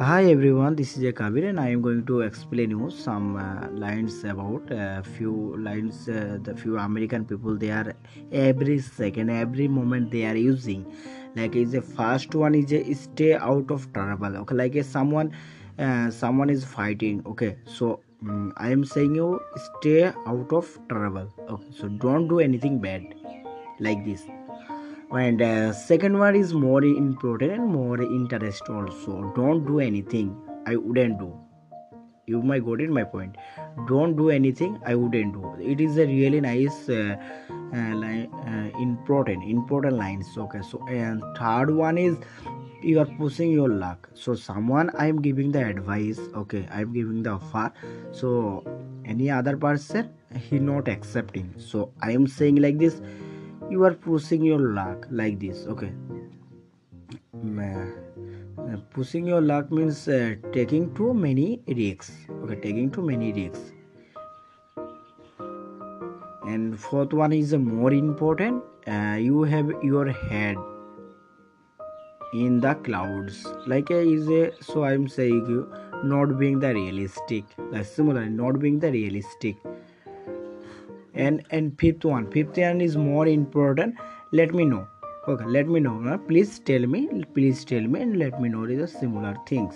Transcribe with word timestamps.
Hi 0.00 0.24
everyone, 0.30 0.76
this 0.76 0.96
is 0.96 1.04
a 1.04 1.12
Kabir 1.12 1.46
and 1.46 1.60
I 1.60 1.68
am 1.68 1.82
going 1.82 2.06
to 2.06 2.22
explain 2.22 2.70
you 2.70 2.90
some 2.90 3.36
uh, 3.36 3.68
lines 3.68 4.24
about 4.24 4.72
uh, 4.72 5.02
few 5.02 5.54
lines 5.58 6.08
uh, 6.08 6.38
the 6.42 6.56
few 6.56 6.78
American 6.78 7.26
people 7.26 7.54
they 7.54 7.70
are 7.70 7.92
every 8.32 8.78
second 8.78 9.28
every 9.28 9.68
moment 9.68 10.10
they 10.10 10.24
are 10.24 10.36
using. 10.36 10.86
Like 11.36 11.54
is 11.54 11.72
the 11.72 11.82
first 11.82 12.34
one 12.34 12.54
is 12.54 12.72
a 12.72 12.94
stay 12.94 13.34
out 13.34 13.70
of 13.70 13.92
trouble 13.92 14.38
okay? 14.38 14.54
Like 14.54 14.74
a 14.76 14.84
someone 14.84 15.36
uh, 15.78 16.10
someone 16.10 16.48
is 16.48 16.64
fighting 16.64 17.22
okay? 17.26 17.56
So 17.66 18.00
um, 18.22 18.54
I 18.56 18.70
am 18.70 18.86
saying 18.86 19.14
you 19.14 19.38
stay 19.66 20.04
out 20.04 20.50
of 20.50 20.78
trouble 20.88 21.30
okay? 21.46 21.66
So 21.78 21.88
don't 21.88 22.26
do 22.26 22.40
anything 22.40 22.78
bad 22.78 23.04
like 23.78 24.02
this 24.06 24.22
and 25.12 25.42
uh, 25.42 25.72
second 25.72 26.18
one 26.18 26.36
is 26.36 26.54
more 26.54 26.84
important 26.84 27.52
and 27.52 27.66
more 27.66 28.00
interest 28.00 28.62
also. 28.68 29.32
Don't 29.34 29.66
do 29.66 29.80
anything. 29.80 30.36
I 30.66 30.76
wouldn't 30.76 31.18
do. 31.18 31.36
You 32.26 32.42
might 32.42 32.64
got 32.64 32.80
it 32.80 32.90
my 32.90 33.02
point. 33.02 33.36
Don't 33.88 34.16
do 34.16 34.30
anything 34.30 34.78
i 34.86 34.94
wouldn't 34.94 35.32
do. 35.32 35.56
It 35.60 35.80
is 35.80 35.98
a 35.98 36.06
really 36.06 36.40
nice 36.40 36.88
uh, 36.88 37.16
uh, 37.50 37.94
line, 37.96 38.30
uh, 38.46 38.78
important 38.78 39.42
important 39.50 39.94
lines 39.94 40.28
okay? 40.38 40.60
So 40.62 40.86
and 40.86 41.22
third 41.36 41.74
one 41.74 41.98
is 41.98 42.16
you 42.82 43.00
are 43.00 43.06
pushing 43.06 43.50
your 43.50 43.68
luck. 43.68 44.08
So 44.14 44.34
someone 44.34 44.90
i 44.96 45.08
am 45.08 45.20
giving 45.20 45.50
the 45.50 45.64
advice 45.66 46.20
okay? 46.36 46.68
I 46.70 46.82
am 46.82 46.92
giving 46.92 47.24
the 47.24 47.30
offer. 47.30 47.72
So 48.12 48.62
any 49.04 49.28
other 49.28 49.56
person 49.56 50.12
he 50.38 50.60
not 50.60 50.86
accepting. 50.86 51.52
So 51.58 51.92
i 52.00 52.12
am 52.12 52.28
saying 52.28 52.56
like 52.56 52.78
this 52.78 53.00
you 53.70 53.84
are 53.84 53.94
pushing 53.94 54.44
your 54.44 54.58
luck 54.58 55.06
like 55.10 55.38
this 55.40 55.66
okay? 55.66 55.92
Uh, 57.58 58.76
pushing 58.90 59.26
your 59.26 59.40
luck 59.40 59.70
means 59.70 60.06
uh, 60.08 60.34
taking 60.52 60.92
too 60.94 61.12
many 61.14 61.62
risks 61.66 62.12
okay? 62.42 62.56
Taking 62.56 62.90
too 62.90 63.02
many 63.02 63.32
risks. 63.32 63.72
And 66.46 66.78
fourth 66.78 67.12
one 67.12 67.32
is 67.32 67.54
more 67.54 67.92
important 67.92 68.64
uh, 68.88 69.16
you 69.20 69.42
have 69.44 69.72
your 69.82 70.10
head 70.10 70.56
in 72.32 72.60
the 72.60 72.74
clouds. 72.74 73.46
Like 73.66 73.90
a, 73.90 74.00
is 74.00 74.28
a 74.28 74.52
so 74.62 74.84
i'm 74.84 75.08
saying 75.08 75.46
you 75.48 75.72
not 76.02 76.38
being 76.38 76.58
the 76.58 76.72
realistic 76.74 77.44
like 77.70 77.84
similar 77.84 78.24
not 78.26 78.58
being 78.58 78.78
the 78.78 78.90
realistic 78.90 79.56
and 81.14 81.42
and 81.50 81.78
fifth 81.78 82.04
one. 82.04 82.30
Fifth 82.30 82.56
one 82.56 82.80
is 82.80 82.96
more 82.96 83.26
important. 83.26 83.96
Let 84.32 84.54
me 84.54 84.64
know. 84.64 84.86
Okay 85.28 85.44
let 85.44 85.68
me 85.68 85.80
know. 85.80 86.02
Uh, 86.08 86.18
please 86.18 86.58
tell 86.60 86.86
me 86.86 87.08
please 87.34 87.64
tell 87.64 87.82
me 87.82 88.00
and 88.02 88.18
let 88.18 88.40
me 88.40 88.48
know 88.48 88.66
the 88.66 88.86
similar 88.86 89.36
things. 89.46 89.74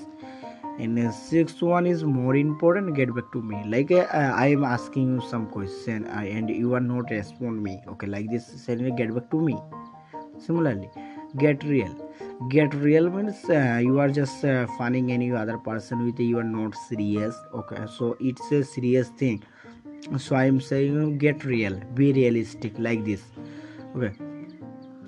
And 0.79 0.99
the 0.99 1.13
sixth 1.13 1.63
one 1.63 1.87
is 1.87 2.03
more 2.03 2.35
important. 2.35 2.97
Get 2.97 3.15
back 3.15 3.31
to 3.33 3.43
me. 3.43 3.63
Like 3.65 3.93
uh, 3.93 4.07
i 4.13 4.47
am 4.49 4.65
asking 4.65 5.15
you 5.15 5.21
some 5.29 5.47
question 5.47 6.07
uh, 6.07 6.21
and 6.21 6.51
you 6.51 6.75
are 6.75 6.81
not 6.81 7.11
respond 7.11 7.63
me. 7.63 7.81
Okay 7.89 8.07
like 8.07 8.31
this 8.31 8.47
saying 8.47 8.95
get 8.97 9.15
back 9.15 9.31
to 9.31 9.41
me. 9.41 9.57
Similarly 10.39 10.91
get 11.37 11.65
real. 11.65 11.95
Get 12.49 12.75
real 12.75 13.11
means 13.11 13.45
uh, 13.49 13.81
you 13.83 13.99
are 14.01 14.09
just 14.09 14.45
uh, 14.45 14.67
funning 14.79 15.13
any 15.13 15.33
other 15.33 15.59
person 15.59 16.05
with 16.05 16.19
you 16.19 16.39
are 16.39 16.45
not 16.45 16.75
serious. 16.75 17.35
Okay 17.53 17.85
so 17.99 18.17
it's 18.21 18.51
a 18.53 18.65
serious 18.65 19.09
thing 19.11 19.43
so 20.19 20.37
i 20.37 20.45
am 20.45 20.61
saying 20.61 21.19
get 21.19 21.45
real. 21.45 21.81
Be 21.95 22.13
realistic 22.13 22.79
like 22.79 23.05
this. 23.05 23.23
Okay. 23.97 24.13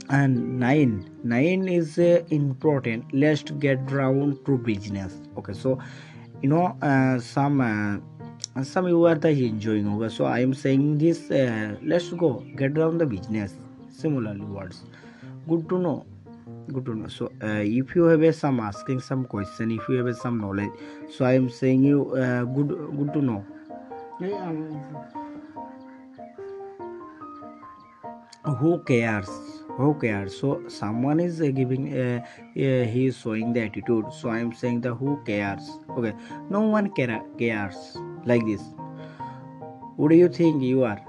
And 0.08 0.58
nine. 0.58 1.11
Nine 1.25 1.69
is 1.69 1.98
uh, 1.98 2.22
important. 2.30 3.12
Let's 3.12 3.42
get 3.42 3.86
down 3.86 4.38
to 4.47 4.58
business. 4.58 5.20
Okay. 5.36 5.53
So 5.53 5.78
you 6.42 6.48
know 6.48 6.77
uh, 6.80 7.19
some 7.19 7.60
uh, 7.60 8.65
some 8.65 8.88
you 8.88 9.04
are 9.04 9.15
enjoying. 9.15 9.88
Okay. 9.97 10.15
So 10.15 10.25
i 10.25 10.41
am 10.41 10.54
saying 10.54 10.99
this 10.99 11.31
uh, 11.31 11.76
let's 11.82 12.10
go. 12.10 12.44
Get 12.56 12.75
down 12.75 12.99
the 12.99 13.06
business. 13.06 13.54
Similarly 13.91 14.41
words. 14.41 14.84
Good 15.49 15.69
to 15.69 15.78
know. 15.78 16.06
Good 16.72 16.87
to 16.87 16.94
know. 16.94 17.09
So 17.09 17.26
uh, 17.43 17.62
if 17.81 17.94
you 17.94 18.04
have 18.04 18.22
a 18.22 18.32
some 18.32 18.60
asking 18.60 19.00
some 19.00 19.25
question 19.26 19.70
if 19.70 19.88
you 19.88 20.04
have 20.04 20.16
some 20.16 20.41
knowledge 20.41 20.70
so 21.10 21.25
i 21.25 21.32
am 21.32 21.49
saying 21.49 21.82
you 21.82 22.15
uh, 22.15 22.44
good 22.44 22.69
good 22.97 23.12
to 23.12 23.22
know 23.22 23.44
who 28.59 28.82
cares? 28.87 29.28
Who 29.77 29.94
cares? 30.00 30.38
So 30.41 30.62
someone 30.69 31.21
is 31.21 31.41
uh, 31.43 31.49
giving 31.49 31.93
uh, 31.93 32.25
uh, 32.25 32.25
he 32.55 33.06
is 33.06 33.19
showing 33.19 33.53
the 33.53 33.62
attitude. 33.62 34.06
So 34.12 34.31
i 34.31 34.38
am 34.38 34.55
saying 34.55 34.81
the 34.81 34.94
who 34.94 35.22
cares? 35.26 35.69
Okay. 35.99 36.15
No 36.49 36.60
one 36.60 36.91
care, 36.94 37.22
cares 37.38 37.99
like 38.25 38.47
this. 38.47 38.62
Who 39.99 40.09
do 40.09 40.15
you 40.15 40.28
think 40.28 40.62
you 40.62 40.84
are? 40.84 41.00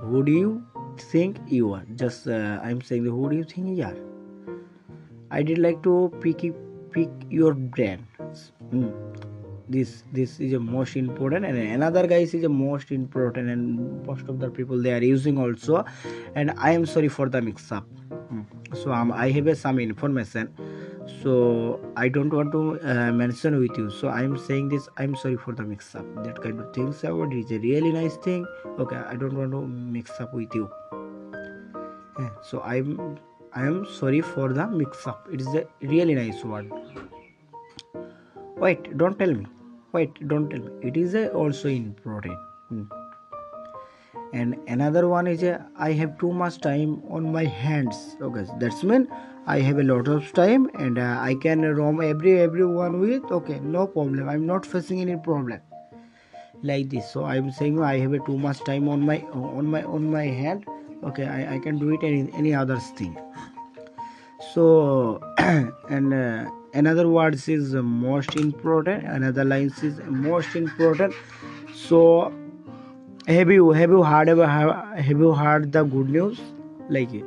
Who 0.00 0.22
do 0.24 0.32
you 0.32 0.66
think 0.98 1.38
you 1.46 1.74
are? 1.74 1.84
Just 1.96 2.26
uh, 2.28 2.60
i'm 2.62 2.80
saying 2.80 3.04
the 3.04 3.10
who 3.10 3.28
do 3.28 3.36
you 3.36 3.44
think 3.44 3.76
you 3.76 3.84
are. 3.84 3.96
I 5.30 5.42
did 5.42 5.58
like 5.58 5.82
to 5.82 6.10
pick 6.20 6.42
pick 6.92 7.10
your 7.28 7.54
brain 7.54 8.06
mm. 8.72 9.09
This 9.70 10.02
this 10.12 10.40
is 10.40 10.52
a 10.52 10.58
most 10.58 10.96
important 10.96 11.46
and 11.46 11.56
another 11.56 12.06
guys 12.06 12.34
is 12.34 12.44
a 12.44 12.48
most 12.48 12.90
important 12.90 13.48
and 13.48 14.04
most 14.06 14.28
of 14.28 14.40
the 14.40 14.50
people 14.50 14.82
they 14.82 14.92
are 14.92 15.02
using 15.02 15.38
also. 15.38 15.84
And 16.34 16.52
i 16.58 16.72
am 16.72 16.86
sorry 16.86 17.08
for 17.08 17.28
the 17.28 17.40
mix 17.40 17.70
up 17.70 17.86
mm. 18.32 18.44
so 18.82 18.92
um, 18.92 19.12
i 19.12 19.30
have 19.30 19.46
a, 19.46 19.56
some 19.56 19.78
information. 19.78 20.52
So 21.22 21.80
i 21.96 22.08
don't 22.08 22.32
want 22.32 22.52
to 22.52 22.80
uh, 22.82 23.12
mention 23.12 23.58
with 23.60 23.78
you. 23.78 23.90
So 23.90 24.08
i 24.08 24.22
am 24.22 24.36
saying 24.38 24.68
this 24.70 24.88
i'm 24.98 25.14
sorry 25.14 25.36
for 25.36 25.54
the 25.54 25.62
mix 25.62 25.94
up 25.94 26.24
that 26.24 26.42
kind 26.42 26.60
of 26.60 26.74
things 26.74 27.04
it 27.04 27.34
is 27.40 27.50
a 27.52 27.58
really 27.58 27.92
nice 27.92 28.16
thing? 28.16 28.46
Okay 28.78 28.96
i 28.96 29.14
don't 29.14 29.36
want 29.36 29.52
to 29.52 29.62
mix 29.66 30.20
up 30.20 30.34
with 30.34 30.54
you. 30.54 30.68
Yeah, 32.18 32.30
so 32.42 32.60
i'm 32.62 33.18
i 33.54 33.66
am 33.66 33.86
sorry 34.00 34.20
for 34.20 34.52
the 34.52 34.66
mix 34.66 35.06
up 35.06 35.28
it 35.32 35.40
is 35.40 35.54
a 35.54 35.64
really 35.82 36.14
nice 36.14 36.44
word. 36.44 36.70
Wait 38.56 38.96
don't 38.98 39.18
tell 39.18 39.32
me 39.32 39.46
wait 39.92 40.28
don't 40.28 40.50
tell 40.50 40.60
me. 40.60 40.70
It 40.82 40.96
is 40.96 41.14
also 41.34 41.68
important 41.68 42.38
hmm. 42.68 42.84
and 44.32 44.56
another 44.68 45.08
one 45.08 45.26
is 45.26 45.42
i 45.76 45.92
have 45.92 46.18
too 46.18 46.32
much 46.32 46.60
time 46.60 47.02
on 47.10 47.32
my 47.32 47.44
hands. 47.44 48.16
Okay 48.20 48.46
that's 48.58 48.82
mean 48.84 49.08
i 49.46 49.58
have 49.60 49.78
a 49.78 49.82
lot 49.82 50.08
of 50.08 50.32
time 50.32 50.68
and 50.78 50.98
uh, 50.98 51.16
i 51.20 51.34
can 51.34 51.62
roam 51.62 52.00
every 52.00 52.40
everyone 52.40 53.00
with 53.00 53.24
okay 53.30 53.58
no 53.60 53.86
problem. 53.86 54.28
I'm 54.28 54.46
not 54.46 54.66
facing 54.66 55.00
any 55.00 55.16
problem. 55.16 55.60
Like 56.62 56.90
this. 56.90 57.10
So 57.10 57.24
i'm 57.24 57.50
saying 57.50 57.82
i 57.82 57.98
have 57.98 58.24
too 58.26 58.38
much 58.38 58.60
time 58.64 58.88
on 58.88 59.00
my 59.00 59.20
on 59.32 59.66
my 59.66 59.82
on 59.82 60.10
my 60.10 60.24
hand. 60.24 60.66
Okay 61.04 61.26
i, 61.26 61.54
I 61.54 61.58
can 61.58 61.78
do 61.78 61.92
it 61.94 62.00
any 62.02 62.30
any 62.34 62.54
other 62.54 62.78
thing. 62.78 63.16
So 64.54 65.20
and 65.38 66.14
uh, 66.14 66.50
another 66.74 67.08
words 67.08 67.48
is 67.48 67.74
most 67.74 68.36
important 68.36 69.04
another 69.04 69.44
lines 69.44 69.82
is 69.82 70.00
most 70.06 70.54
important. 70.54 71.14
So 71.74 72.32
have 73.26 73.50
you 73.50 73.70
have 73.70 73.90
you 73.90 74.02
heard 74.02 74.28
ever 74.28 74.46
have 74.46 75.18
you 75.26 75.32
heard 75.32 75.72
the 75.72 75.84
good 75.84 76.10
news? 76.10 76.40
Like 76.88 77.12
it 77.12 77.24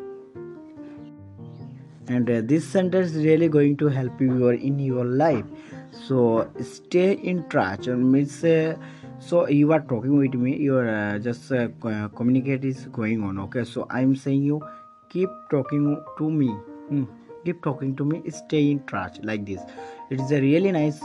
and 2.07 2.29
uh, 2.29 2.41
this 2.43 2.67
sentence 2.67 3.11
is 3.11 3.23
really 3.25 3.47
going 3.47 3.77
to 3.77 3.87
help 3.87 4.19
you 4.19 4.49
in 4.49 4.79
your 4.79 5.05
life. 5.05 5.45
So 5.91 6.49
stay 6.61 7.13
in 7.13 7.47
touch. 7.49 7.87
And 7.87 8.11
means 8.11 8.43
uh, 8.43 8.75
so 9.19 9.47
you 9.47 9.71
are 9.71 9.79
talking 9.79 10.17
with 10.17 10.33
me 10.33 10.57
your 10.57 10.89
uh, 10.89 11.19
just 11.19 11.51
uh, 11.51 11.69
communicate 12.15 12.65
is 12.65 12.87
going 12.87 13.23
on. 13.23 13.39
Okay 13.39 13.63
so 13.63 13.87
i'm 13.89 14.15
saying 14.15 14.43
you 14.43 14.61
keep 15.09 15.29
talking 15.49 16.03
to 16.17 16.29
me. 16.29 16.49
Hmm. 16.89 17.05
Keep 17.45 17.61
talking 17.63 17.95
to 17.95 18.05
me. 18.05 18.21
Stay 18.29 18.71
in 18.71 18.79
touch 18.85 19.19
like 19.23 19.45
this. 19.45 19.61
It 20.09 20.19
is 20.19 20.31
a 20.31 20.41
really 20.41 20.71
nice 20.71 21.01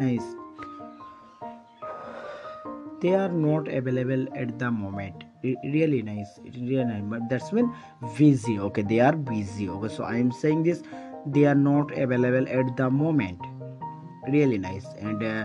nice. 0.00 0.24
They 3.00 3.14
are 3.14 3.28
not 3.28 3.68
available 3.68 4.26
at 4.34 4.58
the 4.58 4.70
moment. 4.70 5.24
Really 5.42 6.02
nice. 6.02 6.38
It 6.44 6.54
really 6.54 6.84
nice. 6.84 7.02
But 7.04 7.28
that's 7.28 7.52
when 7.52 7.72
busy. 8.16 8.58
Okay 8.58 8.82
they 8.82 9.00
are 9.00 9.16
busy. 9.16 9.68
Okay 9.68 9.94
so 9.94 10.04
i 10.04 10.16
am 10.16 10.32
saying 10.32 10.62
this 10.62 10.82
they 11.26 11.44
are 11.44 11.54
not 11.54 11.96
available 11.96 12.48
at 12.48 12.76
the 12.76 12.90
moment. 12.90 13.40
Really 14.28 14.58
nice. 14.58 14.86
And 14.98 15.22
uh, 15.22 15.44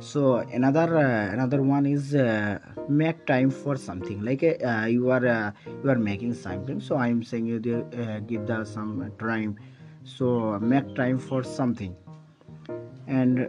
so 0.00 0.36
another 0.36 0.96
uh, 0.98 1.32
another 1.32 1.62
one 1.62 1.86
is 1.86 2.14
uh, 2.14 2.58
make 2.88 3.26
time 3.26 3.50
for 3.50 3.76
something. 3.76 4.22
Like 4.22 4.42
uh, 4.44 4.86
you 4.86 5.10
are 5.10 5.26
uh, 5.26 5.52
you 5.82 5.90
are 5.90 5.98
making 5.98 6.34
something. 6.34 6.80
So 6.80 6.96
i 6.96 7.08
am 7.08 7.22
saying 7.22 7.46
you 7.46 7.56
uh, 7.56 8.20
give 8.20 8.46
the 8.46 8.64
some 8.64 9.12
time. 9.18 9.56
So 10.04 10.58
make 10.60 10.94
time 10.94 11.18
for 11.18 11.42
something. 11.42 11.96
And 13.06 13.48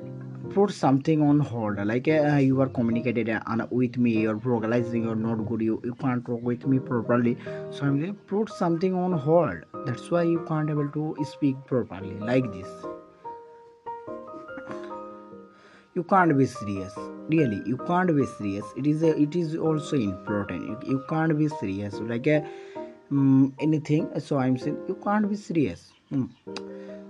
put 0.54 0.72
something 0.72 1.22
on 1.22 1.40
hold. 1.40 1.86
Like 1.86 2.08
uh, 2.08 2.38
you 2.38 2.62
are 2.62 2.70
communicated 2.70 3.30
with 3.70 3.98
me. 3.98 4.22
You're 4.22 4.36
vocalizing. 4.36 5.04
You're 5.04 5.16
not 5.16 5.46
good. 5.46 5.62
You, 5.62 5.82
you 5.84 5.96
can't 5.96 6.26
talk 6.26 6.42
with 6.42 6.66
me 6.66 6.80
properly. 6.80 7.38
So 7.72 7.86
i'm 7.86 8.02
saying 8.02 8.16
put 8.28 8.50
something 8.50 8.94
on 8.94 9.14
hold. 9.14 9.64
That's 9.86 10.12
why 10.12 10.24
you 10.24 10.46
can't 10.48 10.70
able 10.70 10.90
to 10.90 11.16
speak 11.26 11.56
properly. 11.66 12.14
Like 12.20 12.52
this 12.52 12.70
you 15.96 16.04
can't 16.04 16.38
be 16.38 16.46
serious. 16.46 16.94
Really 17.30 17.62
you 17.66 17.78
can't 17.78 18.16
be 18.16 18.26
serious. 18.26 18.66
It 18.78 18.86
is 18.86 19.02
a, 19.02 19.18
it 19.20 19.36
is 19.36 19.56
also 19.56 19.96
important 19.96 20.68
you, 20.68 20.92
you 20.92 21.04
can't 21.10 21.38
be 21.38 21.48
serious. 21.48 21.96
Like 21.96 22.28
a 22.28 22.46
um, 23.12 23.54
anything. 23.60 24.10
So 24.20 24.38
i'm 24.38 24.58
saying 24.58 24.78
you 24.88 24.96
can't 25.04 25.30
be 25.30 25.36
serious. 25.36 25.92
Hmm. 26.10 26.26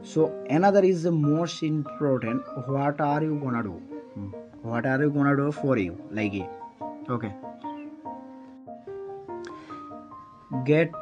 so 0.10 0.26
another 0.50 0.82
is 0.90 1.04
the 1.04 1.12
most 1.12 1.64
important 1.64 2.44
what 2.76 3.02
are 3.02 3.22
you 3.24 3.40
gonna 3.44 3.64
do? 3.64 3.74
Hmm. 4.14 4.30
what 4.62 4.86
are 4.86 5.02
you 5.02 5.10
gonna 5.10 5.36
do 5.36 5.52
for 5.52 5.78
you? 5.78 5.98
Like 6.12 6.34
okay. 7.10 7.34
Get 10.64 10.94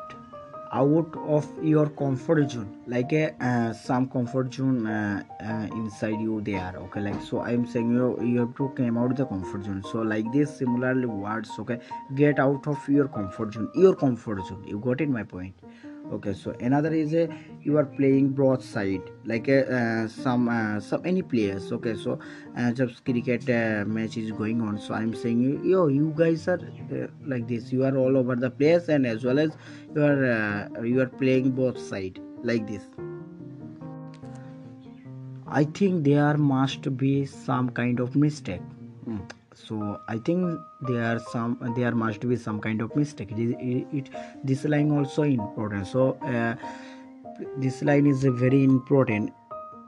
out 0.74 1.16
of 1.28 1.48
your 1.62 1.90
comfort 1.90 2.52
zone. 2.52 2.70
Like 2.88 3.14
a 3.14 3.36
uh, 3.40 3.74
some 3.74 4.10
comfort 4.10 4.54
zone 4.54 4.88
uh, 4.88 5.24
uh, 5.42 5.76
inside 5.76 6.20
you 6.20 6.42
there 6.42 6.74
okay? 6.78 7.02
Like 7.02 7.22
so 7.22 7.42
i'm 7.42 7.66
saying 7.68 7.92
you 7.92 8.20
you 8.22 8.40
have 8.40 8.56
to 8.58 8.70
come 8.76 8.98
out 8.98 9.16
the 9.16 9.26
comfort 9.26 9.66
zone. 9.66 9.84
So 9.92 10.02
like 10.02 10.32
this 10.34 10.58
similarly 10.58 11.06
words 11.06 11.52
okay? 11.60 11.80
Get 12.16 12.40
out 12.40 12.68
of 12.68 12.90
your 12.90 13.08
comfort 13.08 13.54
zone. 13.54 13.70
Your 13.76 13.96
comfort 13.96 14.46
zone. 14.48 14.64
You 14.68 14.80
got 14.80 15.02
it 15.02 15.10
my 15.10 15.24
point 15.24 15.54
okay 16.12 16.34
so 16.34 16.52
another 16.60 16.94
is 16.94 17.14
a 17.14 17.30
you 17.64 17.78
are 17.78 17.86
playing 17.86 18.30
broadside 18.30 19.02
like 19.26 19.48
a 19.48 19.60
uh, 19.78 20.08
some 20.08 20.50
uh, 20.50 20.80
some 20.80 21.06
any 21.06 21.22
players 21.22 21.72
okay 21.72 21.96
so 21.96 22.20
uh, 22.58 22.72
just 22.72 23.04
cricket 23.06 23.50
uh, 23.50 23.86
match 23.86 24.18
is 24.18 24.32
going 24.32 24.62
on 24.62 24.78
so 24.78 24.94
i'm 24.94 25.14
saying 25.14 25.64
yo 25.64 25.88
you 25.88 26.14
guys 26.18 26.48
are 26.48 26.60
uh, 26.92 27.08
like 27.26 27.48
this 27.48 27.72
you 27.72 27.86
are 27.86 27.98
all 27.98 28.18
over 28.18 28.36
the 28.36 28.50
place 28.50 28.90
and 28.90 29.06
as 29.06 29.24
well 29.24 29.40
as 29.40 29.56
you 29.96 30.04
are 30.04 30.26
uh, 30.26 30.82
you 30.82 31.00
are 31.00 31.08
playing 31.24 31.52
both 31.52 31.80
side 31.80 32.20
like 32.44 32.68
this 32.68 32.84
i 35.48 35.64
think 35.64 36.04
there 36.04 36.38
must 36.38 36.96
be 36.98 37.26
some 37.26 37.70
kind 37.70 38.00
of 38.00 38.16
mistake 38.16 38.62
Hmm. 39.06 39.18
So 39.56 40.00
i 40.08 40.18
think 40.18 40.60
there 40.82 41.04
are 41.04 41.20
some 41.32 41.58
there 41.76 41.94
must 41.94 42.28
be 42.28 42.36
some 42.36 42.60
kind 42.60 42.82
of 42.82 42.96
mistake. 42.96 43.32
It, 43.32 43.56
it, 43.60 43.88
it 43.92 44.10
this 44.44 44.66
line 44.66 44.92
also 44.92 45.24
important. 45.24 45.88
So 45.88 46.18
uh, 46.26 46.56
this 47.58 47.82
line 47.82 48.08
is 48.08 48.24
very 48.24 48.64
important. 48.64 49.32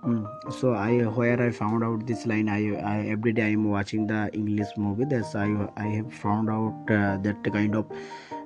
Mm. 0.06 0.54
so 0.54 0.74
i 0.74 1.00
where 1.18 1.42
i 1.42 1.50
found 1.50 1.84
out 1.84 2.06
this 2.06 2.28
line 2.28 2.48
i, 2.48 2.60
I 2.90 3.08
every 3.08 3.32
day 3.34 3.46
i'm 3.54 3.64
watching 3.68 4.06
the 4.06 4.30
english 4.34 4.68
movie. 4.78 5.06
That's 5.06 5.34
i 5.34 5.48
i 5.78 5.88
have 5.88 6.14
found 6.14 6.52
out 6.52 6.92
uh, 6.92 7.18
that 7.24 7.44
kind 7.52 7.76
of 7.76 7.88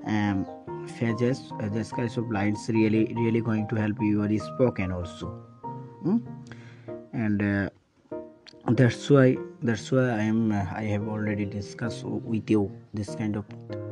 um 0.06 0.46
uh, 1.02 1.70
this 1.70 1.92
kind 1.92 2.18
of 2.18 2.32
lines 2.32 2.70
really 2.70 3.14
really 3.18 3.42
going 3.42 3.68
to 3.68 3.76
help 3.76 3.98
your 4.02 4.30
spoken 4.40 4.94
also. 4.94 5.44
Mm. 6.06 6.22
and 7.12 7.42
uh, 7.42 7.70
that's 8.72 9.10
why 9.10 9.38
that's 9.62 9.92
why 9.92 10.10
i 10.10 10.22
am 10.22 10.52
i 10.52 10.84
have 10.84 11.08
already 11.08 11.46
discussed 11.46 12.04
with 12.06 12.50
you 12.50 12.72
this 12.94 13.16
kind 13.16 13.36
of 13.36 13.46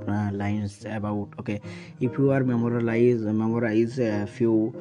uh, 0.07 0.29
lines 0.31 0.85
about 0.85 1.27
okay 1.39 1.59
if 1.99 2.17
you 2.17 2.31
are 2.31 2.43
memorize 2.43 3.21
memorize 3.21 3.99
a 3.99 4.25
few 4.27 4.73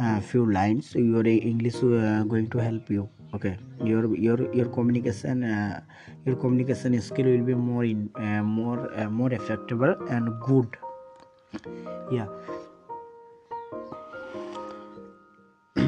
uh, 0.00 0.20
few 0.20 0.50
lines 0.50 0.94
your 0.94 1.26
english 1.26 1.76
uh, 1.76 2.22
going 2.24 2.48
to 2.48 2.58
help 2.58 2.88
you 2.90 3.08
okay? 3.34 3.56
Your 3.84 4.14
your 4.16 4.52
your 4.54 4.66
communication 4.66 5.44
uh, 5.44 5.80
your 6.26 6.36
communication 6.36 7.00
skill 7.00 7.26
will 7.26 7.44
be 7.44 7.54
more 7.54 7.84
in 7.84 8.10
uh, 8.16 8.42
more 8.42 8.90
more 9.10 9.32
effective 9.32 9.82
and 9.82 10.40
good. 10.40 10.76
Yeah. 12.10 12.26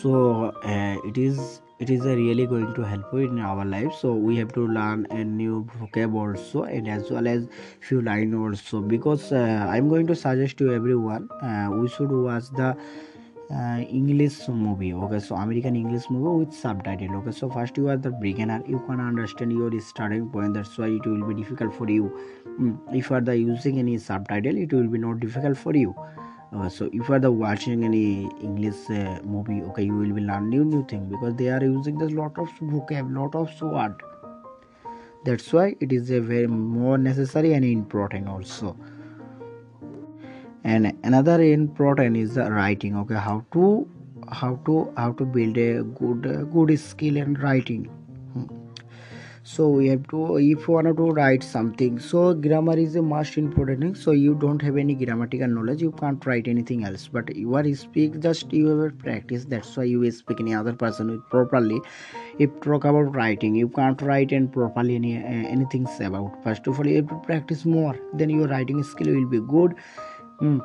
So 0.00 0.54
it 1.04 1.18
is 1.18 1.60
it 1.80 1.88
is 1.88 2.04
uh, 2.04 2.14
really 2.14 2.46
going 2.46 2.72
to 2.74 2.82
help 2.82 3.12
in 3.14 3.38
our 3.38 3.64
life. 3.64 3.94
So 3.94 4.12
we 4.12 4.36
have 4.36 4.52
to 4.52 4.66
learn 4.66 5.06
a 5.10 5.24
new 5.24 5.66
vocab 5.78 6.14
also 6.14 6.64
and 6.64 6.86
as 6.86 7.10
well 7.10 7.26
as 7.26 7.48
few 7.80 8.02
line 8.02 8.34
also. 8.34 8.80
Because 8.80 9.32
uh, 9.32 9.66
i'm 9.70 9.88
going 9.88 10.06
to 10.06 10.14
suggest 10.14 10.58
to 10.58 10.72
everyone 10.74 11.28
uh, 11.42 11.68
we 11.72 11.88
should 11.88 12.12
watch 12.12 12.50
the 12.50 12.76
uh, 13.50 13.78
english 14.00 14.46
movie 14.48 14.92
okay? 14.92 15.18
So 15.18 15.36
american 15.36 15.74
english 15.74 16.10
movie 16.10 16.44
with 16.44 16.54
subtitle 16.54 17.16
okay? 17.16 17.32
So 17.32 17.48
first 17.48 17.76
you 17.78 17.88
are 17.88 17.96
the 17.96 18.10
beginner. 18.10 18.62
You 18.66 18.84
can 18.86 19.00
understand 19.00 19.52
your 19.52 19.72
starting 19.80 20.28
point. 20.28 20.54
That's 20.54 20.76
why 20.76 20.88
it 20.88 21.06
will 21.06 21.26
be 21.26 21.34
difficult 21.42 21.74
for 21.74 21.88
you. 21.88 22.12
Mm, 22.60 22.78
if 22.94 23.08
you 23.08 23.16
are 23.16 23.20
the 23.22 23.36
using 23.36 23.78
any 23.78 23.96
subtitle 23.96 24.56
it 24.56 24.72
will 24.72 24.88
be 24.88 24.98
not 24.98 25.20
difficult 25.20 25.56
for 25.56 25.74
you 25.74 25.94
uh, 26.52 26.68
so 26.68 26.86
if 26.92 27.08
you 27.08 27.14
are 27.14 27.20
the 27.20 27.30
watching 27.30 27.84
any 27.84 28.28
english 28.42 28.78
uh, 28.90 29.20
movie 29.22 29.62
okay 29.62 29.84
you 29.84 29.96
will 29.96 30.12
be 30.12 30.20
learn 30.20 30.48
new 30.50 30.64
new 30.64 30.84
thing 30.86 31.08
because 31.08 31.34
they 31.36 31.48
are 31.48 31.62
using 31.62 31.98
the 31.98 32.08
lot 32.20 32.38
of 32.38 32.48
vocab 32.60 33.14
lot 33.16 33.34
of 33.34 33.62
word. 33.62 33.94
That's 35.24 35.52
why 35.52 35.76
it 35.80 35.92
is 35.92 36.10
a 36.10 36.20
very 36.20 36.46
more 36.46 36.96
necessary 36.96 37.52
and 37.52 37.64
important 37.64 38.26
also. 38.26 38.74
And 40.64 40.96
another 41.04 41.42
important 41.42 42.16
is 42.16 42.34
the 42.36 42.50
writing 42.50 42.96
okay 42.96 43.16
how 43.16 43.44
to 43.52 43.88
how 44.32 44.56
to 44.66 44.92
how 44.96 45.12
to 45.12 45.24
build 45.24 45.58
a 45.58 45.82
good 45.82 46.50
good 46.52 46.78
skill 46.78 47.16
in 47.16 47.34
writing. 47.34 47.84
Hmm. 48.32 48.46
So 49.50 49.68
we 49.68 49.88
have 49.88 50.06
to 50.08 50.36
if 50.36 50.66
you 50.66 50.74
want 50.74 50.96
to 50.96 51.06
write 51.18 51.42
something 51.42 51.98
so 51.98 52.34
grammar 52.34 52.76
is 52.78 52.92
the 52.94 53.02
most 53.02 53.36
important 53.36 53.80
thing. 53.80 53.94
So 53.94 54.12
you 54.12 54.34
don't 54.34 54.62
have 54.62 54.76
any 54.76 54.94
grammatical 54.94 55.48
knowledge 55.48 55.82
you 55.82 55.92
can't 55.92 56.24
write 56.24 56.48
anything 56.48 56.84
else. 56.84 57.08
But 57.08 57.34
you 57.34 57.74
speak 57.74 58.20
just 58.20 58.52
you 58.52 58.68
have 58.68 58.78
a 58.78 58.90
practice 58.90 59.44
that's 59.44 59.76
why 59.76 59.84
you 59.84 60.00
will 60.00 60.12
speak 60.12 60.40
any 60.40 60.54
other 60.54 60.72
person 60.72 61.22
properly. 61.30 61.80
If 62.38 62.60
talk 62.60 62.84
about 62.84 63.14
writing 63.14 63.54
you 63.54 63.68
can't 63.68 64.00
write 64.02 64.32
and 64.32 64.52
properly 64.52 64.94
any 64.96 65.16
uh, 65.16 65.48
anything 65.56 65.88
about. 66.00 66.42
First 66.44 66.66
of 66.66 66.78
all 66.78 66.86
you 66.86 66.96
have 66.96 67.08
to 67.08 67.16
practice 67.30 67.64
more 67.64 67.96
then 68.14 68.30
your 68.30 68.48
writing 68.48 68.82
skill 68.82 69.14
will 69.14 69.26
be 69.26 69.40
good. 69.40 69.74
Hmm. 70.38 70.58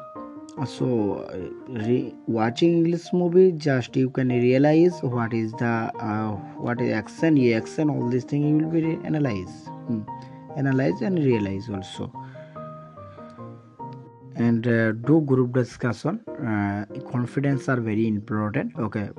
So 0.64 0.88
uh, 1.30 1.38
re- 1.86 2.14
watching 2.28 2.72
english 2.78 3.12
movie 3.14 3.52
just 3.52 3.96
you 3.96 4.10
can 4.10 4.30
realize 4.30 5.00
what 5.16 5.34
is 5.34 5.52
the 5.64 5.74
uh, 6.10 6.32
what 6.66 6.80
is 6.82 6.92
action 6.94 7.36
yeah, 7.38 7.58
action 7.58 7.90
all 7.90 8.08
these 8.10 8.24
things 8.24 8.46
you 8.62 8.68
will 8.68 8.72
be 8.72 8.98
analyze 9.12 9.56
Hmm. 9.88 10.02
analyze 10.58 11.02
and 11.02 11.20
realize 11.20 11.70
also 11.70 12.12
and 14.36 14.68
uh, 14.68 14.92
do 14.92 15.22
group 15.22 15.54
discussion 15.54 16.20
uh, 16.46 16.86
confidence 17.10 17.70
are 17.70 17.80
very 17.80 18.08
important. 18.08 18.78
Okay 18.78 19.10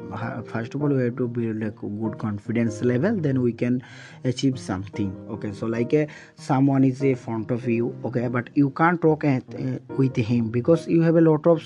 first 0.44 0.75
of 0.75 0.82
all 0.82 0.88
we 0.88 1.02
have 1.04 1.16
to 1.16 1.28
build 1.28 1.62
a 1.62 1.70
good 1.70 2.18
confidence 2.18 2.82
level 2.82 3.16
then 3.16 3.40
we 3.40 3.52
can 3.52 3.82
achieve 4.25 4.58
something. 4.58 5.14
Okay 5.30 5.52
so 5.52 5.66
like 5.66 5.94
uh, 5.94 6.06
someone 6.35 6.85
is 6.85 7.02
in 7.02 7.16
front 7.16 7.50
of 7.50 7.66
you 7.68 7.94
okay 8.04 8.28
but 8.28 8.50
you 8.54 8.70
can't 8.70 9.00
talk 9.00 9.25
at, 9.25 9.42
uh, 9.54 9.78
with 9.96 10.16
him 10.16 10.50
because 10.50 10.87
you 10.87 11.00
have 11.02 11.16
a 11.16 11.20
lot 11.20 11.46
of 11.46 11.62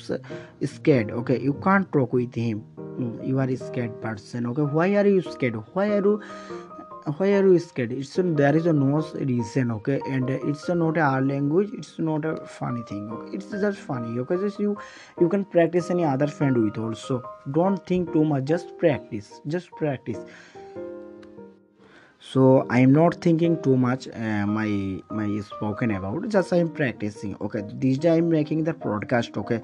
scared. 0.65 1.11
Okay 1.11 1.41
you 1.41 1.55
can't 1.55 1.91
talk 1.93 2.13
with 2.13 2.35
him. 2.35 2.65
Mm, 2.79 3.27
you 3.27 3.39
are 3.39 3.49
a 3.49 3.57
scared 3.57 4.01
person. 4.01 4.47
Okay 4.47 4.63
why 4.63 4.95
are 4.95 5.07
you 5.07 5.23
scared? 5.23 5.57
Why 5.75 5.89
are 5.89 6.05
you 6.05 6.23
why 7.17 7.33
are 7.33 7.47
you 7.47 7.59
scared? 7.59 7.93
It's 7.93 8.19
a, 8.19 8.23
there 8.23 8.57
is 8.57 8.67
a 8.67 8.73
no 8.73 9.01
reason 9.15 9.71
okay? 9.73 10.01
And 10.09 10.29
it's 10.31 10.69
a 10.69 10.75
not 10.75 10.97
a 10.97 11.01
our 11.01 11.23
language 11.23 11.71
it's 11.73 11.99
not 11.99 12.25
a 12.25 12.47
funny 12.47 12.83
thing 12.83 13.11
okay? 13.11 13.37
It's 13.37 13.51
just 13.51 13.79
funny 13.79 14.19
okay? 14.21 14.37
Just 14.37 14.59
you 14.59 14.77
you 15.21 15.29
can 15.29 15.45
practice 15.45 15.91
any 15.91 16.05
other 16.05 16.27
friend 16.27 16.63
with 16.63 16.79
also. 16.79 17.23
Don't 17.53 17.85
think 17.87 18.13
too 18.13 18.25
much 18.25 18.45
just 18.45 18.77
practice 18.79 19.41
just 19.47 19.71
practice. 19.73 20.19
So 22.23 22.67
i 22.69 22.79
am 22.79 22.93
not 22.93 23.15
thinking 23.23 23.61
too 23.63 23.77
much 23.79 24.07
uh, 24.09 24.47
my 24.47 25.03
my 25.11 25.41
spoken 25.41 25.93
about 25.93 26.29
just 26.29 26.53
i 26.53 26.59
am 26.59 26.69
practicing 26.69 27.35
okay? 27.41 27.63
This 27.73 27.97
day 27.97 28.19
i'm 28.19 28.29
making 28.29 28.65
the 28.65 28.75
podcast 28.75 29.39
okay? 29.39 29.63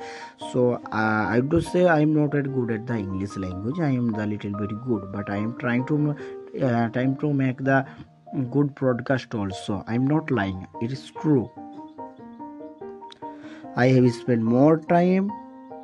So 0.52 0.81
uh, 0.90 1.26
i 1.35 1.40
do 1.40 1.61
say 1.61 1.87
i 1.87 2.00
am 2.00 2.14
not 2.14 2.31
that 2.31 2.50
good 2.55 2.71
at 2.71 2.87
the 2.87 2.97
english 2.97 3.37
language 3.37 3.78
i 3.78 3.90
am 3.90 4.11
the 4.11 4.26
little 4.26 4.59
bit 4.59 4.71
good 4.87 5.12
but 5.12 5.28
i 5.28 5.37
am 5.37 5.55
trying 5.59 5.85
to 5.87 6.16
uh, 6.62 6.88
trying 6.88 7.16
to 7.18 7.32
make 7.32 7.58
the 7.58 7.84
good 8.50 8.75
broadcast 8.75 9.34
also 9.34 9.82
i'm 9.86 10.06
not 10.06 10.30
lying 10.30 10.66
it 10.80 10.92
is 10.92 11.10
true 11.22 11.50
I 13.78 13.88
have 13.88 14.10
spent 14.14 14.40
more 14.40 14.78
time. 14.78 15.30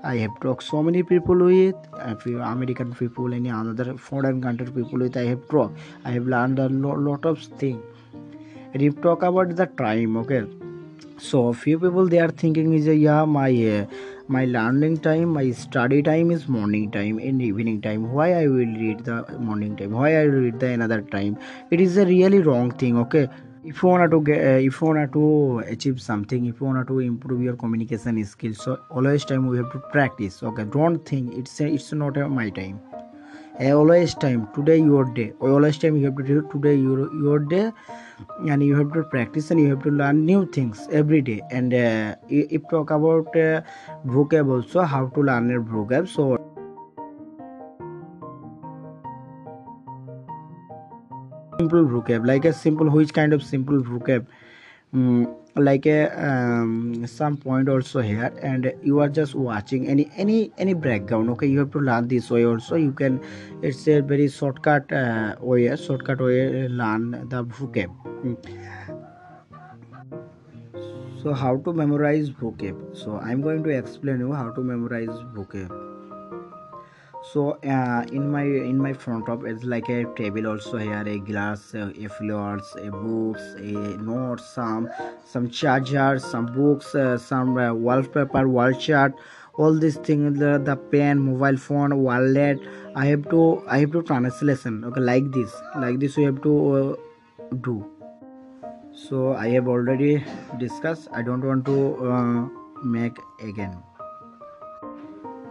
I 0.02 0.16
have 0.16 0.40
talked 0.40 0.62
so 0.62 0.82
many 0.82 1.02
people 1.02 1.36
with, 1.36 1.76
few 2.22 2.40
American 2.40 2.94
people, 2.94 3.34
any 3.34 3.50
other 3.50 3.98
foreign 3.98 4.40
country 4.40 4.66
people 4.72 4.98
with. 4.98 5.14
I 5.14 5.26
have 5.26 5.46
talked. 5.50 5.78
I 6.06 6.12
have 6.12 6.26
learned 6.26 6.58
a 6.58 6.70
lo- 6.70 6.94
lot 6.94 7.26
of 7.26 7.38
things. 7.58 7.84
And 8.72 8.80
if 8.80 8.98
talk 9.02 9.22
about 9.22 9.54
the 9.56 9.66
time, 9.66 10.16
okay. 10.16 10.42
So 11.18 11.52
few 11.52 11.78
people 11.78 12.08
they 12.08 12.18
are 12.18 12.30
thinking 12.30 12.72
is 12.72 12.88
uh, 12.88 12.92
yeah 12.92 13.26
my 13.26 13.50
uh, 13.50 13.84
my 14.28 14.44
learning 14.44 14.98
time, 14.98 15.28
my 15.30 15.50
study 15.50 16.02
time 16.02 16.30
is 16.30 16.48
morning 16.48 16.90
time 16.90 17.18
and 17.18 17.42
evening 17.42 17.80
time. 17.80 18.12
Why 18.12 18.32
I 18.42 18.46
will 18.46 18.74
read 18.82 19.04
the 19.04 19.24
morning 19.38 19.76
time? 19.76 19.92
Why 19.92 20.20
I 20.20 20.24
will 20.26 20.42
read 20.46 20.60
the 20.60 20.68
another 20.68 21.02
time? 21.02 21.38
It 21.70 21.80
is 21.80 21.96
a 21.96 22.06
really 22.06 22.40
wrong 22.40 22.70
thing. 22.70 22.98
Okay 22.98 23.28
if 23.64 23.82
you 23.82 23.88
want 23.88 24.10
to 24.10 24.20
get 24.20 24.38
uh, 24.38 24.58
if 24.58 24.80
you 24.80 24.86
want 24.88 25.12
to 25.12 25.62
achieve 25.68 26.00
something 26.02 26.46
if 26.46 26.60
you 26.60 26.66
want 26.66 26.86
to 26.86 26.98
improve 26.98 27.42
your 27.42 27.54
communication 27.54 28.24
skills 28.24 28.60
so 28.60 28.76
always 28.90 29.24
time 29.24 29.46
we 29.46 29.56
have 29.56 29.70
to 29.70 29.78
practice 29.92 30.42
okay 30.42 30.64
don't 30.64 31.06
think 31.06 31.32
it's 31.32 31.60
a, 31.60 31.66
it's 31.66 31.92
not 31.92 32.16
a, 32.16 32.28
my 32.28 32.50
time 32.50 32.80
always 33.60 34.14
time. 34.14 34.48
Today 34.54 34.78
your 34.78 35.04
day. 35.04 35.32
Always 35.40 35.78
time 35.78 35.96
you 35.96 36.04
have 36.06 36.16
to 36.16 36.22
do 36.22 36.48
today 36.52 36.74
your 36.74 37.12
your 37.22 37.38
day. 37.38 37.72
And 38.48 38.62
you 38.62 38.76
have 38.76 38.92
to 38.92 39.02
practice 39.04 39.50
and 39.50 39.60
you 39.60 39.68
have 39.70 39.82
to 39.82 39.90
learn 39.90 40.24
new 40.24 40.46
things 40.46 40.86
every 40.90 41.20
day. 41.22 41.42
And 41.50 41.74
uh, 41.74 42.16
if 42.28 42.62
talk 42.70 42.90
about 42.90 43.36
uh, 43.36 43.62
vocab 44.06 44.50
also 44.50 44.82
how 44.82 45.06
to 45.08 45.22
learn 45.22 45.50
a 45.50 45.60
vocab. 45.60 46.08
So 46.08 46.38
simple 51.58 51.84
vocab 51.84 52.26
like 52.26 52.44
a 52.44 52.52
simple 52.52 52.90
which 52.90 53.12
kind 53.12 53.32
of 53.32 53.42
simple 53.42 53.82
vocab? 53.82 54.26
Um, 54.94 55.36
like 55.56 55.86
a 55.86 56.08
um, 56.18 57.06
some 57.06 57.36
point 57.36 57.68
also 57.68 58.00
here 58.00 58.32
and 58.42 58.72
you 58.82 59.00
are 59.00 59.08
just 59.08 59.34
watching 59.34 59.88
any 59.88 60.10
any 60.16 60.50
any 60.58 60.74
background 60.74 61.28
okay? 61.30 61.46
You 61.46 61.58
have 61.60 61.70
to 61.72 61.78
learn 61.78 62.08
this 62.08 62.30
way 62.30 62.44
also. 62.46 62.76
You 62.76 62.92
can 62.92 63.20
it's 63.62 63.86
a 63.88 64.00
very 64.00 64.28
shortcut 64.28 64.90
uh, 64.92 65.36
way 65.40 65.74
shortcut 65.76 66.20
way 66.20 66.68
learn 66.68 67.10
the 67.28 67.44
vocab. 67.44 67.90
Mm. 68.24 68.36
so 71.22 71.32
how 71.32 71.56
to 71.56 71.72
memorize 71.72 72.30
vocab? 72.30 72.96
So 72.96 73.18
i'm 73.18 73.42
going 73.42 73.62
to 73.64 73.70
explain 73.70 74.20
you 74.20 74.32
how 74.32 74.50
to 74.50 74.60
memorize 74.60 75.16
vocab 75.34 75.91
so 77.32 77.52
uh, 77.74 78.04
in 78.12 78.30
my 78.30 78.42
in 78.42 78.76
my 78.76 78.92
front 78.92 79.28
of 79.28 79.44
it's 79.46 79.64
like 79.64 79.88
a 79.88 80.04
table 80.16 80.46
also 80.46 80.76
here 80.76 81.04
a 81.06 81.18
glass 81.18 81.74
a 81.74 82.08
flowers 82.16 82.74
a 82.78 82.90
books 82.90 83.42
a 83.58 83.72
notes 84.08 84.48
some 84.54 84.88
some 85.24 85.48
chargers 85.48 86.24
some 86.24 86.46
books 86.46 86.94
uh, 86.94 87.16
some 87.16 87.56
uh, 87.56 87.72
wallpaper 87.72 88.48
wall 88.48 88.72
chart. 88.72 89.14
All 89.54 89.78
these 89.78 89.96
things 89.96 90.38
the, 90.38 90.58
the 90.64 90.76
pen 90.76 91.18
mobile 91.20 91.58
phone 91.58 91.96
wallet. 91.98 92.58
I 92.96 93.06
have 93.06 93.28
to 93.30 93.62
i 93.68 93.78
have 93.78 93.92
to 93.92 94.02
translation 94.02 94.84
okay 94.84 95.00
like 95.00 95.30
this 95.32 95.54
like 95.76 96.00
this 96.00 96.16
we 96.16 96.24
have 96.24 96.42
to 96.42 96.54
uh, 96.80 97.56
do. 97.68 97.76
So 98.92 99.32
i 99.34 99.48
have 99.48 99.68
already 99.68 100.24
discussed. 100.58 101.08
I 101.12 101.22
don't 101.22 101.44
want 101.52 101.64
to 101.66 101.78
uh, 102.10 102.48
make 102.82 103.16
again 103.40 103.82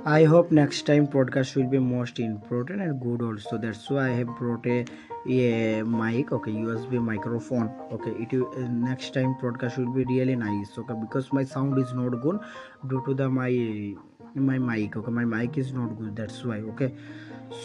I 0.04 0.24
hope 0.24 0.52
next 0.52 0.88
time 0.88 1.08
podcast 1.08 1.56
will 1.56 1.68
be 1.68 1.78
most 1.78 2.20
important 2.20 2.82
and 2.82 3.00
good 3.00 3.22
also. 3.22 3.58
That's 3.58 3.88
why 3.90 4.08
I 4.08 4.14
have 4.14 4.36
brought 4.36 4.66
a, 4.66 4.86
a 5.28 5.84
mic, 5.84 6.32
okay, 6.32 6.52
USB 6.52 6.98
microphone. 6.98 7.70
Okay, 7.92 8.12
it 8.12 8.34
uh, 8.34 8.68
next 8.70 9.14
time 9.14 9.36
podcast 9.42 9.78
will 9.78 9.94
be 9.94 10.04
really 10.06 10.36
nice. 10.36 10.76
Okay, 10.78 10.96
because 11.00 11.32
my 11.32 11.44
sound 11.44 11.78
is 11.78 11.94
not 11.94 12.20
good 12.22 12.40
due 12.88 13.04
to 13.06 13.14
the 13.14 13.30
my 13.30 13.52
my 14.34 14.58
mic. 14.58 14.98
Okay, 14.98 15.12
my 15.12 15.24
mic 15.26 15.60
is 15.60 15.72
not 15.72 15.96
good. 16.00 16.16
That's 16.16 16.44
why. 16.44 16.58
Okay, 16.74 16.96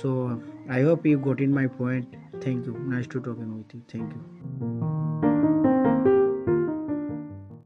so 0.03 0.43
I 0.69 0.83
hope 0.83 1.07
you 1.07 1.19
got 1.19 1.41
in 1.41 1.55
my 1.55 1.67
point. 1.67 2.17
Thank 2.43 2.67
you. 2.67 2.79
Nice 2.87 3.07
to 3.09 3.21
talking 3.21 3.57
with 3.57 3.75
you. 3.75 3.83
Thank 3.89 4.13
you. 4.13 5.06